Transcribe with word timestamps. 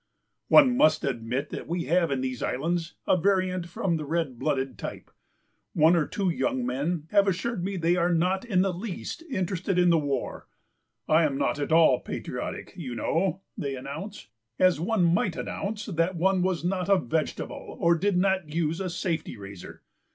"One 0.47 0.75
must 0.75 1.03
admit 1.03 1.51
that 1.51 1.67
we 1.67 1.83
have 1.83 2.09
in 2.09 2.21
these 2.21 2.41
Islands 2.41 2.95
a 3.05 3.15
variant 3.15 3.67
from 3.67 3.97
the 3.97 4.03
red 4.03 4.39
blooded 4.39 4.79
type. 4.79 5.11
One 5.73 5.95
or 5.95 6.07
two 6.07 6.31
young 6.31 6.65
men 6.65 7.05
have 7.11 7.27
assured 7.27 7.63
me 7.63 7.77
that 7.77 7.83
they 7.83 7.95
are 7.97 8.11
not 8.11 8.43
in 8.43 8.63
the 8.63 8.73
least 8.73 9.21
interested 9.29 9.77
in 9.77 9.91
the 9.91 9.99
war—'I'm 9.99 11.37
not 11.37 11.59
at 11.59 11.71
all 11.71 11.99
patriotic, 11.99 12.73
you 12.75 12.95
know,' 12.95 13.41
they 13.55 13.75
announce, 13.75 14.29
as 14.57 14.79
one 14.79 15.03
might 15.03 15.35
announce 15.35 15.85
that 15.85 16.15
one 16.15 16.41
was 16.41 16.63
not 16.63 16.89
a 16.89 16.97
vegetable 16.97 17.77
or 17.79 17.93
did 17.93 18.17
not 18.17 18.49
use 18.51 18.79
a 18.81 18.89
safety 18.89 19.37
razor. 19.37 19.83